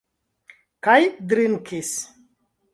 Kaj 0.87 0.97
drinkis? 1.33 1.95